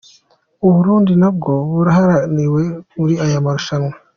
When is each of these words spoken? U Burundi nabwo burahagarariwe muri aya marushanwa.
U 0.67 0.69
Burundi 0.75 1.13
nabwo 1.21 1.51
burahagarariwe 1.73 2.63
muri 2.97 3.13
aya 3.25 3.45
marushanwa. 3.45 3.93